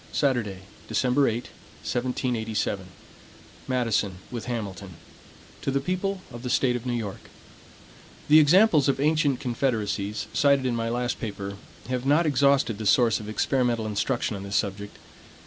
Saturday, 0.11 0.61
December 0.87 1.27
8, 1.27 1.33
1787 1.83 2.87
MADISON, 3.67 4.15
with 4.31 4.45
HAMILTON 4.47 4.95
To 5.61 5.69
the 5.69 5.79
People 5.79 6.21
of 6.31 6.41
the 6.41 6.49
State 6.49 6.75
of 6.75 6.87
New 6.87 6.93
York: 6.95 7.29
THE 8.27 8.39
examples 8.39 8.89
of 8.89 8.99
ancient 8.99 9.39
confederacies, 9.39 10.25
cited 10.33 10.65
in 10.65 10.75
my 10.75 10.89
last 10.89 11.19
paper, 11.21 11.55
have 11.89 12.03
not 12.07 12.25
exhausted 12.25 12.79
the 12.79 12.87
source 12.87 13.19
of 13.19 13.29
experimental 13.29 13.85
instruction 13.85 14.35
on 14.35 14.41
this 14.41 14.55
subject. 14.55 14.97